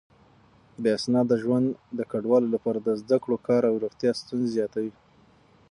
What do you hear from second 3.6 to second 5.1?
او روغتيا ستونزې زياتوي.